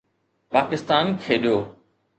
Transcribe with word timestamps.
پاڪستان 0.51 1.05
کيڏيو 1.21 1.57